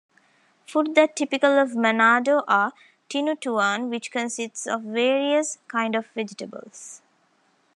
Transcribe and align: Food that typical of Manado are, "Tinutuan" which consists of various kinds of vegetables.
Food 0.65 0.95
that 0.95 1.15
typical 1.15 1.59
of 1.59 1.73
Manado 1.73 2.43
are, 2.47 2.73
"Tinutuan" 3.07 3.87
which 3.91 4.09
consists 4.09 4.65
of 4.65 4.81
various 4.81 5.59
kinds 5.67 5.95
of 5.95 6.07
vegetables. 6.15 7.03